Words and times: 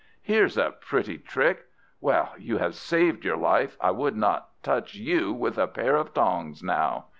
Here's 0.23 0.57
a 0.57 0.71
pretty 0.71 1.19
trick! 1.19 1.65
Well, 1.99 2.33
you 2.39 2.57
have 2.57 2.73
saved 2.73 3.23
your 3.23 3.37
life; 3.37 3.77
I 3.79 3.91
would 3.91 4.15
not 4.15 4.49
touch 4.63 4.95
you 4.95 5.31
with 5.31 5.59
a 5.59 5.67
pair 5.67 5.95
of 5.95 6.11
tongs 6.11 6.63
now!" 6.63 7.05